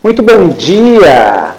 Muito 0.00 0.22
bom 0.22 0.50
dia! 0.50 1.56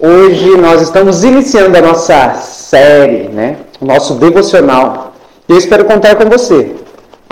Hoje 0.00 0.56
nós 0.56 0.82
estamos 0.82 1.22
iniciando 1.22 1.78
a 1.78 1.80
nossa 1.80 2.34
série, 2.34 3.28
né? 3.28 3.58
o 3.80 3.84
nosso 3.86 4.14
devocional. 4.14 5.14
E 5.48 5.52
eu 5.52 5.56
espero 5.56 5.84
contar 5.84 6.16
com 6.16 6.28
você 6.28 6.74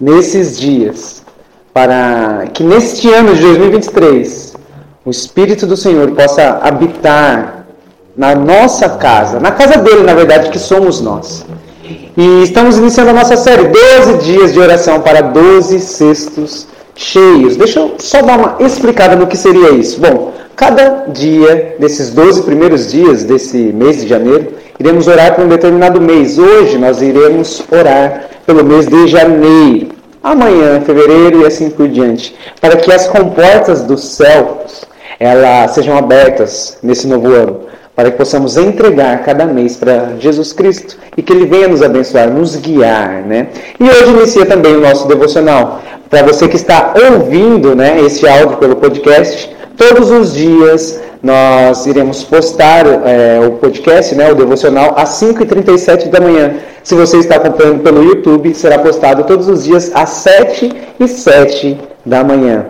nesses 0.00 0.56
dias, 0.56 1.24
para 1.74 2.44
que 2.54 2.62
neste 2.62 3.12
ano 3.12 3.34
de 3.34 3.42
2023 3.42 4.54
o 5.04 5.10
Espírito 5.10 5.66
do 5.66 5.76
Senhor 5.76 6.12
possa 6.12 6.60
habitar 6.62 7.66
na 8.16 8.36
nossa 8.36 8.88
casa, 8.90 9.40
na 9.40 9.50
casa 9.50 9.78
dele, 9.78 10.04
na 10.04 10.14
verdade, 10.14 10.50
que 10.50 10.60
somos 10.60 11.00
nós. 11.00 11.44
E 12.16 12.44
estamos 12.44 12.78
iniciando 12.78 13.10
a 13.10 13.14
nossa 13.14 13.36
série 13.36 13.64
12 13.64 14.18
dias 14.18 14.52
de 14.52 14.60
oração 14.60 15.00
para 15.00 15.22
12 15.22 15.80
cestos 15.80 16.68
cheios. 16.98 17.56
Deixa 17.56 17.78
eu 17.78 17.94
só 17.98 18.20
dar 18.20 18.38
uma 18.38 18.56
explicada 18.60 19.14
no 19.14 19.26
que 19.26 19.36
seria 19.36 19.70
isso. 19.70 20.00
Bom, 20.00 20.34
cada 20.56 21.06
dia 21.12 21.76
desses 21.78 22.10
12 22.10 22.42
primeiros 22.42 22.90
dias 22.90 23.24
desse 23.24 23.56
mês 23.56 24.02
de 24.02 24.08
janeiro, 24.08 24.48
iremos 24.78 25.06
orar 25.06 25.34
por 25.34 25.44
um 25.44 25.48
determinado 25.48 26.00
mês. 26.00 26.38
Hoje 26.38 26.76
nós 26.76 27.00
iremos 27.00 27.62
orar 27.70 28.28
pelo 28.44 28.64
mês 28.64 28.86
de 28.86 29.06
janeiro. 29.06 29.88
Amanhã, 30.22 30.80
fevereiro 30.84 31.42
e 31.42 31.46
assim 31.46 31.70
por 31.70 31.88
diante, 31.88 32.34
para 32.60 32.76
que 32.76 32.92
as 32.92 33.06
comportas 33.06 33.82
dos 33.82 34.04
céus 34.16 34.84
elas 35.20 35.72
sejam 35.72 35.96
abertas 35.96 36.78
nesse 36.82 37.06
novo 37.06 37.32
ano 37.32 37.67
para 37.98 38.12
que 38.12 38.16
possamos 38.16 38.56
entregar 38.56 39.24
cada 39.24 39.44
mês 39.44 39.74
para 39.74 40.12
Jesus 40.20 40.52
Cristo 40.52 40.96
e 41.16 41.20
que 41.20 41.32
Ele 41.32 41.46
venha 41.46 41.66
nos 41.66 41.82
abençoar, 41.82 42.30
nos 42.30 42.54
guiar, 42.54 43.24
né? 43.26 43.48
E 43.80 43.82
hoje 43.82 44.10
inicia 44.10 44.46
também 44.46 44.76
o 44.76 44.80
nosso 44.80 45.08
devocional. 45.08 45.82
Para 46.08 46.22
você 46.22 46.46
que 46.46 46.54
está 46.54 46.94
ouvindo, 46.94 47.74
né, 47.74 48.00
esse 48.00 48.24
áudio 48.28 48.56
pelo 48.58 48.76
podcast, 48.76 49.52
todos 49.76 50.12
os 50.12 50.32
dias 50.32 51.00
nós 51.20 51.86
iremos 51.86 52.22
postar 52.22 52.86
é, 52.86 53.44
o 53.44 53.54
podcast, 53.54 54.14
né, 54.14 54.30
o 54.30 54.34
devocional, 54.36 54.94
às 54.96 55.20
5h37 55.20 56.08
da 56.08 56.20
manhã. 56.20 56.54
Se 56.84 56.94
você 56.94 57.16
está 57.16 57.34
acompanhando 57.34 57.82
pelo 57.82 58.04
YouTube, 58.04 58.54
será 58.54 58.78
postado 58.78 59.24
todos 59.24 59.48
os 59.48 59.64
dias 59.64 59.90
às 59.92 60.10
7 60.10 60.72
e 61.00 61.08
7 61.08 61.76
da 62.06 62.22
manhã. 62.22 62.66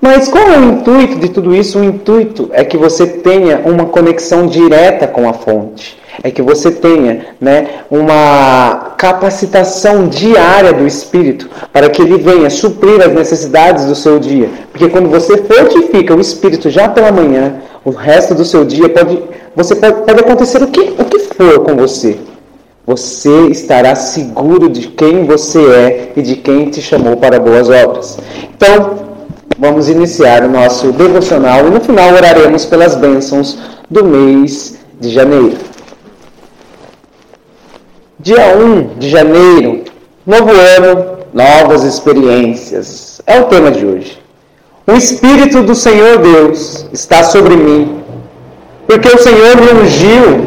Mas 0.00 0.28
qual 0.28 0.44
é 0.44 0.58
o 0.58 0.64
intuito 0.64 1.18
de 1.18 1.28
tudo 1.30 1.54
isso? 1.54 1.78
O 1.78 1.84
intuito 1.84 2.50
é 2.52 2.64
que 2.64 2.76
você 2.76 3.06
tenha 3.06 3.62
uma 3.64 3.86
conexão 3.86 4.46
direta 4.46 5.06
com 5.06 5.28
a 5.28 5.32
fonte. 5.32 5.98
É 6.22 6.30
que 6.30 6.42
você 6.42 6.70
tenha 6.70 7.26
né, 7.40 7.80
uma 7.90 8.94
capacitação 8.96 10.06
diária 10.06 10.72
do 10.72 10.86
Espírito 10.86 11.48
para 11.72 11.88
que 11.88 12.02
ele 12.02 12.18
venha 12.18 12.48
suprir 12.50 13.00
as 13.02 13.12
necessidades 13.12 13.86
do 13.86 13.94
seu 13.94 14.18
dia. 14.18 14.48
Porque 14.70 14.88
quando 14.88 15.08
você 15.08 15.38
fortifica 15.38 16.14
o 16.14 16.20
Espírito 16.20 16.70
já 16.70 16.88
pela 16.88 17.10
manhã, 17.10 17.56
o 17.84 17.90
resto 17.90 18.34
do 18.34 18.44
seu 18.44 18.64
dia 18.64 18.88
pode, 18.88 19.22
você 19.56 19.74
pode, 19.74 20.02
pode 20.02 20.20
acontecer 20.20 20.62
o 20.62 20.68
que, 20.68 20.80
o 20.80 21.04
que 21.04 21.18
for 21.18 21.60
com 21.60 21.74
você. 21.76 22.18
Você 22.86 23.46
estará 23.46 23.94
seguro 23.94 24.68
de 24.68 24.88
quem 24.88 25.24
você 25.24 25.58
é 25.58 26.12
e 26.16 26.22
de 26.22 26.36
quem 26.36 26.68
te 26.68 26.82
chamou 26.82 27.16
para 27.16 27.40
boas 27.40 27.70
obras. 27.70 28.18
Então, 28.54 29.03
vamos 29.58 29.88
iniciar 29.88 30.44
o 30.44 30.48
nosso 30.48 30.92
devocional 30.92 31.66
e 31.66 31.70
no 31.70 31.80
final 31.80 32.12
oraremos 32.12 32.64
pelas 32.64 32.94
bênçãos 32.94 33.58
do 33.90 34.04
mês 34.04 34.78
de 35.00 35.10
janeiro. 35.10 35.56
Dia 38.18 38.56
1 38.56 38.98
de 38.98 39.10
janeiro, 39.10 39.84
novo 40.26 40.50
ano, 40.50 41.18
novas 41.32 41.82
experiências. 41.82 43.20
É 43.26 43.40
o 43.40 43.44
tema 43.44 43.70
de 43.70 43.84
hoje. 43.84 44.18
O 44.86 44.92
Espírito 44.92 45.62
do 45.62 45.74
Senhor 45.74 46.18
Deus 46.18 46.86
está 46.92 47.22
sobre 47.22 47.56
mim, 47.56 48.02
porque 48.86 49.08
o 49.08 49.18
Senhor 49.18 49.56
me 49.56 49.80
ungiu 49.80 50.46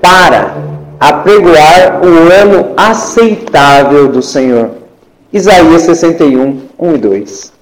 para 0.00 0.56
apregoar 0.98 2.00
o 2.02 2.32
ano 2.32 2.72
aceitável 2.76 4.08
do 4.08 4.22
Senhor. 4.22 4.70
Isaías 5.32 5.82
61, 5.82 6.62
1 6.78 6.94
e 6.94 6.98
2. 6.98 7.52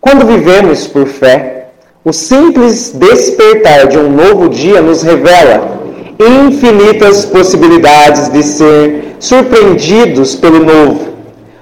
Quando 0.00 0.26
vivemos 0.26 0.86
por 0.86 1.06
fé, 1.08 1.66
o 2.04 2.12
simples 2.12 2.92
despertar 2.92 3.88
de 3.88 3.98
um 3.98 4.08
novo 4.08 4.48
dia 4.48 4.80
nos 4.80 5.02
revela 5.02 5.80
infinitas 6.20 7.24
possibilidades 7.24 8.28
de 8.28 8.42
ser 8.44 9.16
surpreendidos 9.18 10.36
pelo 10.36 10.64
novo. 10.64 11.08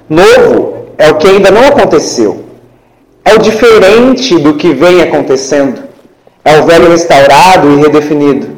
Novo 0.08 0.86
é 0.98 1.10
o 1.10 1.14
que 1.14 1.26
ainda 1.26 1.50
não 1.50 1.66
aconteceu. 1.66 2.44
É 3.24 3.34
o 3.34 3.38
diferente 3.38 4.38
do 4.38 4.54
que 4.54 4.74
vem 4.74 5.00
acontecendo. 5.00 5.82
É 6.44 6.60
o 6.60 6.64
velho 6.64 6.90
restaurado 6.90 7.70
e 7.70 7.80
redefinido. 7.80 8.48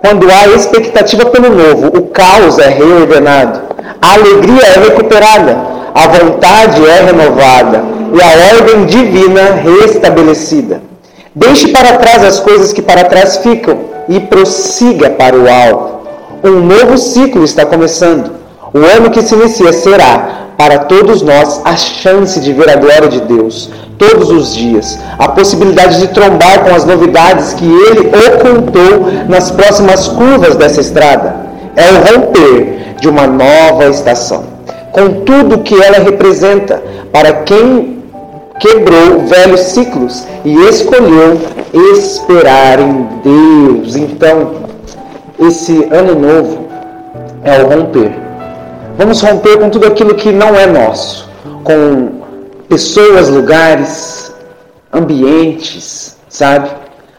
Quando 0.00 0.28
há 0.28 0.48
expectativa 0.48 1.26
pelo 1.26 1.50
novo, 1.50 1.86
o 1.86 2.08
caos 2.08 2.58
é 2.58 2.68
reordenado, 2.68 3.62
a 4.02 4.12
alegria 4.12 4.66
é 4.74 4.78
recuperada, 4.80 5.56
a 5.94 6.08
vontade 6.08 6.84
é 6.84 7.00
renovada 7.04 7.93
e 8.14 8.22
a 8.22 8.56
ordem 8.56 8.86
divina 8.86 9.60
restabelecida. 9.80 10.80
Deixe 11.34 11.68
para 11.68 11.98
trás 11.98 12.22
as 12.22 12.38
coisas 12.38 12.72
que 12.72 12.80
para 12.80 13.04
trás 13.04 13.38
ficam 13.38 13.76
e 14.08 14.20
prossiga 14.20 15.10
para 15.10 15.36
o 15.36 15.50
alto. 15.50 16.06
Um 16.44 16.60
novo 16.60 16.96
ciclo 16.96 17.42
está 17.42 17.66
começando. 17.66 18.30
O 18.72 18.78
ano 18.78 19.10
que 19.10 19.20
se 19.20 19.34
inicia 19.34 19.72
será, 19.72 20.44
para 20.56 20.80
todos 20.80 21.22
nós, 21.22 21.60
a 21.64 21.76
chance 21.76 22.38
de 22.38 22.52
ver 22.52 22.70
a 22.70 22.76
glória 22.76 23.08
de 23.08 23.20
Deus 23.22 23.70
todos 23.98 24.30
os 24.30 24.54
dias, 24.54 24.98
a 25.18 25.28
possibilidade 25.28 25.98
de 25.98 26.08
trombar 26.08 26.64
com 26.64 26.74
as 26.74 26.84
novidades 26.84 27.54
que 27.54 27.64
Ele 27.64 28.10
ocultou 28.28 29.12
nas 29.28 29.50
próximas 29.50 30.08
curvas 30.08 30.56
dessa 30.56 30.80
estrada. 30.80 31.34
É 31.74 31.90
o 31.90 32.16
romper 32.16 32.94
de 33.00 33.08
uma 33.08 33.26
nova 33.26 33.86
estação, 33.86 34.44
com 34.92 35.24
tudo 35.24 35.58
que 35.58 35.74
ela 35.74 35.98
representa 35.98 36.82
para 37.12 37.32
quem 37.32 37.93
quebrou 38.60 39.26
velhos 39.26 39.60
ciclos 39.60 40.26
e 40.44 40.54
escolheu 40.68 41.40
esperar 41.72 42.78
em 42.80 43.08
Deus. 43.22 43.96
Então, 43.96 44.64
esse 45.38 45.84
ano 45.90 46.14
novo 46.14 46.68
é 47.42 47.62
o 47.62 47.68
romper. 47.68 48.12
Vamos 48.96 49.20
romper 49.20 49.58
com 49.58 49.70
tudo 49.70 49.86
aquilo 49.86 50.14
que 50.14 50.30
não 50.30 50.54
é 50.54 50.66
nosso, 50.66 51.28
com 51.64 52.22
pessoas, 52.68 53.28
lugares, 53.28 54.32
ambientes, 54.92 56.16
sabe? 56.28 56.70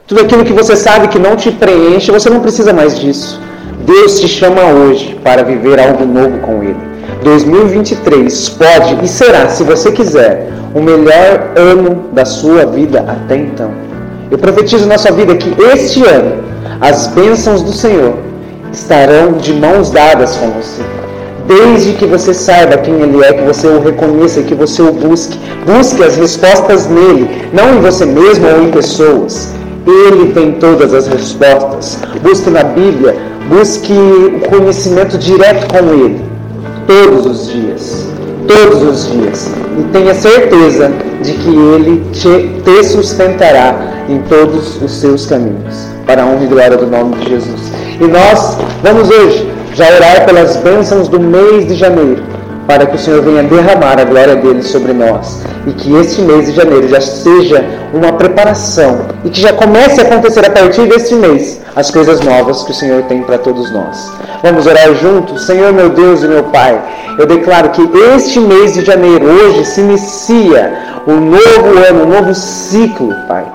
Tudo 0.07 0.22
aquilo 0.22 0.46
que 0.46 0.53
você 0.53 0.75
sabe 0.75 1.09
que 1.09 1.19
não 1.19 1.35
te 1.35 1.52
preenche, 1.52 2.12
você 2.12 2.29
não 2.29 2.40
precisa 2.40 2.72
mais 2.72 2.97
disso. 2.97 3.41
Deus 3.85 4.19
te 4.19 4.28
chama 4.28 4.63
hoje 4.63 5.19
para 5.23 5.44
viver 5.44 5.79
algo 5.79 6.06
novo 6.06 6.40
com 6.40 6.63
Ele. 6.63 6.78
2023 7.23 8.50
pode 8.50 9.03
e 9.03 9.07
será, 9.07 9.50
se 9.50 9.63
você 9.63 9.91
quiser, 9.91 10.47
o 10.75 10.81
melhor 10.81 11.53
ano 11.56 12.03
da 12.12 12.25
sua 12.25 12.66
vida 12.66 13.00
até 13.08 13.38
então. 13.38 13.72
Eu 14.30 14.38
profetizo 14.38 14.86
na 14.86 14.97
sua 14.97 15.12
vida 15.12 15.34
que 15.36 15.56
este 15.74 16.03
ano 16.03 16.44
as 16.81 17.08
bênçãos 17.08 17.62
do 17.62 17.72
Senhor 17.72 18.16
estarão 18.74 19.34
de 19.34 19.53
mãos 19.53 19.90
dadas 19.90 20.35
com 20.35 20.50
você. 20.52 20.81
Desde 21.47 21.94
que 21.94 22.06
você 22.06 22.34
saiba 22.34 22.78
quem 22.78 23.00
Ele 23.02 23.24
é, 23.24 23.31
que 23.31 23.44
você 23.44 23.68
o 23.68 23.81
reconheça, 23.81 24.41
que 24.41 24.53
você 24.53 24.81
o 24.81 24.91
busque. 24.91 25.40
Busque 25.66 26.03
as 26.03 26.18
respostas 26.18 26.88
nele, 26.90 27.50
não 27.53 27.75
em 27.75 27.80
você 27.80 28.06
mesmo 28.06 28.46
ou 28.46 28.64
em 28.64 28.72
pessoas. 28.72 29.53
Ele 29.88 30.34
tem 30.34 30.53
todas 30.53 30.94
as 30.94 31.08
respostas. 31.08 32.00
Busque 32.22 32.50
na 32.50 32.64
Bíblia, 32.64 33.16
busque 33.47 33.94
o 33.94 34.50
conhecimento 34.50 35.18
direto 35.18 35.68
com 35.68 35.94
Ele, 35.94 36.19
todos 36.88 37.25
os 37.25 37.47
dias 37.47 38.15
todos 38.47 38.81
os 38.81 39.11
dias. 39.11 39.51
E 39.78 39.83
tenha 39.91 40.13
certeza 40.13 40.91
de 41.22 41.33
que 41.33 41.50
Ele 41.50 42.03
te, 42.11 42.61
te 42.63 42.83
sustentará 42.83 44.03
em 44.09 44.19
todos 44.29 44.81
os 44.81 44.91
seus 44.91 45.25
caminhos. 45.25 45.87
Para 46.05 46.23
a 46.23 46.25
honra 46.25 46.43
e 46.43 46.47
glória 46.47 46.78
do 46.78 46.87
nome 46.87 47.16
de 47.17 47.29
Jesus. 47.29 47.72
E 47.99 48.05
nós 48.05 48.58
vamos 48.84 49.09
hoje 49.09 49.49
já 49.73 49.87
orar 49.96 50.25
pelas 50.25 50.58
bênçãos 50.58 51.09
do 51.09 51.20
mês 51.20 51.67
de 51.67 51.75
janeiro, 51.75 52.23
para 52.67 52.85
que 52.85 52.96
o 52.96 53.00
Senhor 53.00 53.22
venha 53.22 53.44
derramar 53.44 54.00
a 54.00 54.03
glória 54.03 54.35
dele 54.35 54.64
sobre 54.64 54.94
nós. 54.94 55.41
E 55.67 55.72
que 55.72 55.94
este 55.96 56.22
mês 56.22 56.46
de 56.46 56.52
janeiro 56.53 56.88
já 56.88 57.02
seja 57.02 57.64
uma 57.94 58.14
preparação 58.14 59.06
e 59.23 59.29
que 59.29 59.40
já 59.40 59.53
comece 59.53 60.02
a 60.02 60.03
acontecer 60.03 60.46
a 60.46 60.50
partir 60.50 60.88
deste 60.88 61.16
mês 61.16 61.62
as 61.76 61.91
coisas 61.91 62.22
novas 62.22 62.64
que 62.64 62.72
o 62.72 62.76
Senhor 62.76 63.03
tem 63.03 63.22
para 63.22 63.38
todos 63.38 63.72
nós. 63.72 64.12
Vamos 64.44 64.66
orar 64.67 64.94
juntos? 64.96 65.46
Senhor, 65.46 65.73
meu 65.73 65.90
Deus 65.90 66.23
e 66.23 66.28
meu 66.28 66.44
Pai, 66.46 66.82
eu 67.17 67.26
declaro 67.26 67.70
que 67.70 67.82
este 68.16 68.40
mês 68.40 68.73
de 68.73 68.84
janeiro, 68.84 69.26
hoje, 69.26 69.66
se 69.66 69.82
inicia 69.82 71.02
um 71.08 71.20
novo 71.20 71.78
ano, 71.88 72.03
um 72.03 72.08
novo 72.08 72.34
ciclo, 72.34 73.14
Pai 73.28 73.46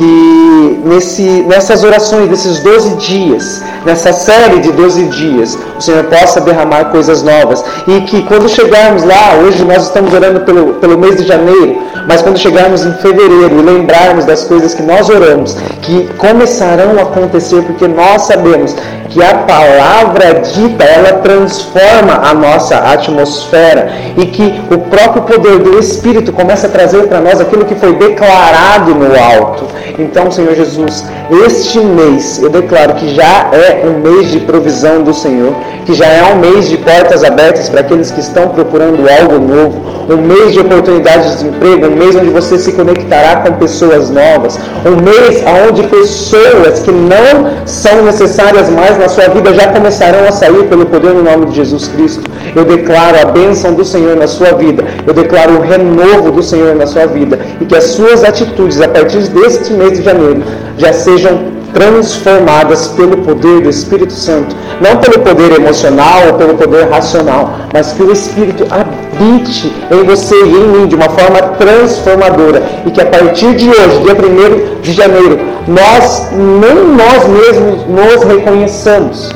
que 0.00 0.80
nesse, 0.82 1.44
nessas 1.46 1.84
orações, 1.84 2.30
desses 2.30 2.60
12 2.60 2.96
dias, 2.96 3.62
nessa 3.84 4.14
série 4.14 4.60
de 4.60 4.72
12 4.72 5.04
dias, 5.08 5.58
o 5.76 5.80
Senhor 5.82 6.04
possa 6.04 6.40
derramar 6.40 6.86
coisas 6.86 7.22
novas 7.22 7.62
e 7.86 8.00
que 8.02 8.22
quando 8.22 8.48
chegarmos 8.48 9.04
lá, 9.04 9.34
hoje 9.44 9.62
nós 9.62 9.84
estamos 9.84 10.14
orando 10.14 10.40
pelo, 10.40 10.74
pelo 10.74 10.96
mês 10.96 11.16
de 11.16 11.26
janeiro, 11.26 11.82
Mas 12.08 12.22
quando 12.22 12.38
chegarmos 12.38 12.84
em 12.84 12.94
fevereiro 12.94 13.58
e 13.58 13.62
lembrarmos 13.62 14.24
das 14.24 14.44
coisas 14.44 14.72
que 14.72 14.82
nós 14.82 15.10
oramos, 15.10 15.54
que 15.82 16.08
começarão 16.16 16.98
a 16.98 17.02
acontecer, 17.02 17.62
porque 17.62 17.86
nós 17.86 18.22
sabemos 18.22 18.74
que 19.10 19.22
a 19.22 19.34
palavra 19.34 20.40
dita 20.40 20.84
ela 20.84 21.18
transforma 21.18 22.20
a 22.22 22.32
nossa 22.32 22.76
atmosfera 22.76 23.90
e 24.16 24.26
que 24.26 24.60
o 24.70 24.78
próprio 24.78 25.22
poder 25.22 25.58
do 25.58 25.78
Espírito 25.78 26.32
começa 26.32 26.68
a 26.68 26.70
trazer 26.70 27.08
para 27.08 27.20
nós 27.20 27.40
aquilo 27.40 27.64
que 27.64 27.74
foi 27.74 27.94
declarado 27.94 28.94
no 28.94 29.06
alto. 29.18 29.66
Então, 29.98 30.30
Senhor 30.30 30.54
Jesus, 30.54 31.04
este 31.46 31.78
mês 31.80 32.42
eu 32.42 32.50
declaro 32.50 32.94
que 32.94 33.14
já 33.14 33.50
é 33.52 33.84
um 33.86 34.00
mês 34.00 34.30
de 34.30 34.40
provisão 34.40 35.02
do 35.02 35.14
Senhor, 35.14 35.54
que 35.86 35.94
já 35.94 36.06
é 36.06 36.32
um 36.32 36.38
mês 36.38 36.68
de 36.68 36.76
portas 36.78 37.24
abertas 37.24 37.68
para 37.68 37.80
aqueles 37.80 38.10
que 38.10 38.20
estão 38.20 38.48
procurando 38.48 39.04
algo 39.08 39.38
novo, 39.38 39.90
um 40.12 40.16
mês 40.16 40.52
de 40.52 40.60
oportunidades 40.60 41.38
de 41.38 41.46
emprego, 41.46 41.86
um 41.86 41.96
mês 41.96 42.16
onde 42.16 42.30
você 42.30 42.58
se 42.58 42.72
conectará 42.72 43.36
com 43.36 43.54
pessoas 43.54 44.10
novas, 44.10 44.58
um 44.84 44.96
mês 45.02 45.42
onde 45.68 45.82
pessoas 45.84 46.80
que 46.80 46.90
não 46.90 47.66
são 47.66 48.02
necessárias 48.02 48.68
mais 48.70 48.98
na 48.98 49.08
sua 49.08 49.28
vida 49.28 49.54
já 49.54 49.68
começarão 49.72 50.26
a 50.26 50.32
sair 50.32 50.64
pelo 50.64 50.86
poder 50.86 51.12
no 51.12 51.22
nome 51.22 51.46
de 51.46 51.56
Jesus 51.56 51.88
Cristo. 51.88 52.30
Eu 52.54 52.64
declaro 52.64 53.20
a 53.20 53.24
bênção 53.26 53.74
do 53.74 53.84
Senhor 53.84 54.16
na 54.16 54.26
sua 54.26 54.52
vida. 54.52 54.84
Eu 55.06 55.14
declaro 55.14 55.58
o 55.58 55.60
renovo 55.60 56.30
do 56.32 56.42
Senhor 56.42 56.74
na 56.74 56.86
sua 56.86 57.06
vida. 57.06 57.38
E 57.60 57.64
que 57.64 57.76
as 57.76 57.84
suas 57.84 58.24
atitudes, 58.24 58.80
a 58.80 58.88
partir 58.88 59.20
deste 59.28 59.72
mês 59.80 59.98
de 59.98 60.04
janeiro, 60.04 60.42
já 60.76 60.92
sejam 60.92 61.60
transformadas 61.72 62.88
pelo 62.88 63.18
poder 63.18 63.62
do 63.62 63.70
Espírito 63.70 64.12
Santo, 64.12 64.54
não 64.80 64.96
pelo 64.96 65.20
poder 65.20 65.52
emocional 65.52 66.26
ou 66.28 66.34
pelo 66.34 66.54
poder 66.54 66.88
racional, 66.88 67.54
mas 67.72 67.92
que 67.92 68.02
o 68.02 68.12
Espírito 68.12 68.66
habite 68.70 69.72
em 69.90 70.02
você 70.04 70.34
e 70.34 70.48
em 70.48 70.68
mim 70.68 70.86
de 70.86 70.96
uma 70.96 71.08
forma 71.08 71.40
transformadora. 71.58 72.62
E 72.86 72.90
que 72.90 73.00
a 73.00 73.06
partir 73.06 73.54
de 73.54 73.68
hoje, 73.68 74.00
dia 74.02 74.14
1 74.14 74.80
de 74.82 74.92
janeiro, 74.92 75.38
nós 75.66 76.30
nem 76.32 76.84
nós 76.96 77.26
mesmos 77.28 77.86
nos 77.86 78.24
reconheçamos, 78.24 79.30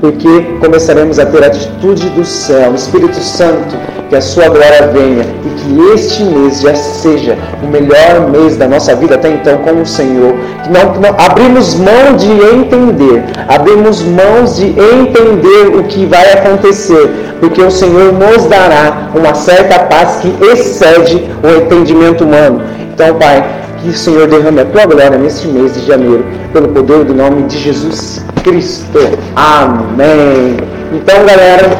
porque 0.00 0.28
começaremos 0.60 1.18
a 1.18 1.26
ter 1.26 1.44
a 1.44 1.46
atitude 1.48 2.08
do 2.10 2.24
céu, 2.24 2.72
o 2.72 2.74
Espírito 2.74 3.20
Santo 3.20 3.76
que 4.10 4.16
a 4.16 4.20
sua 4.20 4.48
glória 4.48 4.88
venha 4.88 5.22
e 5.22 5.50
que 5.60 5.94
este 5.94 6.24
mês 6.24 6.60
já 6.60 6.74
seja 6.74 7.38
o 7.62 7.66
melhor 7.68 8.28
mês 8.28 8.56
da 8.56 8.66
nossa 8.66 8.94
vida 8.96 9.14
até 9.14 9.30
então 9.30 9.58
com 9.58 9.80
o 9.80 9.86
Senhor. 9.86 10.34
Que 10.64 10.68
não, 10.68 10.92
que 10.92 10.98
não 10.98 11.10
abrimos 11.16 11.76
mão 11.76 12.16
de 12.16 12.26
entender, 12.28 13.22
abrimos 13.46 14.02
mãos 14.02 14.56
de 14.56 14.66
entender 14.66 15.76
o 15.78 15.84
que 15.84 16.04
vai 16.06 16.32
acontecer, 16.32 17.36
porque 17.38 17.62
o 17.62 17.70
Senhor 17.70 18.12
nos 18.12 18.46
dará 18.46 19.10
uma 19.14 19.32
certa 19.32 19.78
paz 19.84 20.16
que 20.20 20.34
excede 20.44 21.30
o 21.44 21.62
entendimento 21.62 22.24
humano. 22.24 22.62
Então, 22.92 23.14
Pai, 23.14 23.44
que 23.82 23.88
o 23.88 23.92
Senhor 23.92 24.26
derrame 24.26 24.60
a 24.60 24.64
tua 24.66 24.86
glória 24.86 25.16
neste 25.16 25.48
mês 25.48 25.74
de 25.74 25.86
janeiro, 25.86 26.24
pelo 26.52 26.68
poder 26.68 27.04
do 27.04 27.14
nome 27.14 27.42
de 27.44 27.58
Jesus 27.58 28.24
Cristo. 28.42 28.98
Amém. 29.34 30.56
Então, 30.92 31.24
galera, 31.24 31.70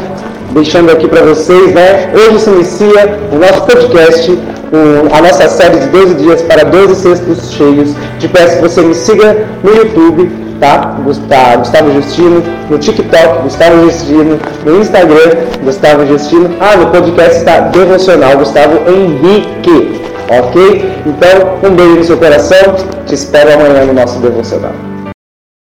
deixando 0.52 0.90
aqui 0.90 1.08
para 1.08 1.22
vocês, 1.22 1.74
né? 1.74 2.10
Hoje 2.14 2.40
se 2.40 2.50
inicia 2.50 3.18
o 3.32 3.36
nosso 3.36 3.62
podcast, 3.66 4.38
a 5.12 5.20
nossa 5.20 5.48
série 5.48 5.78
de 5.78 5.86
12 5.88 6.14
dias 6.14 6.42
para 6.42 6.64
12 6.64 6.94
cestos 6.96 7.52
cheios. 7.52 7.94
Te 8.18 8.28
peço 8.28 8.56
que 8.56 8.62
você 8.62 8.80
me 8.80 8.94
siga 8.94 9.46
no 9.62 9.74
YouTube, 9.74 10.30
tá? 10.58 10.96
Gustavo 11.04 11.92
Justino, 11.92 12.42
no 12.70 12.78
TikTok, 12.78 13.42
Gustavo 13.42 13.84
Justino, 13.84 14.38
no 14.64 14.80
Instagram, 14.80 15.32
Gustavo 15.62 16.06
Justino. 16.06 16.50
Ah, 16.60 16.76
no 16.76 16.86
podcast 16.86 17.38
está 17.38 17.60
Devocional, 17.60 18.38
Gustavo 18.38 18.78
Henrique. 18.88 20.00
Ok? 20.30 21.02
Então, 21.06 21.58
um 21.68 21.74
beijo 21.74 21.96
no 21.96 22.04
seu 22.04 22.16
coração. 22.16 22.76
Te 23.04 23.14
espero 23.14 23.52
amanhã 23.52 23.84
no 23.84 23.92
nosso 23.92 24.20
Devocional. 24.20 24.89